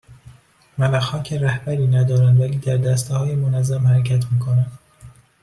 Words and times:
ملخها 0.77 1.21
که 1.23 1.39
رهبری 1.39 1.87
ندارند 1.87 2.39
ولی 2.41 2.57
در 2.57 2.77
دستههای 2.77 3.35
منظم 3.35 3.87
حرکت 3.87 4.25
میکنند 4.31 4.79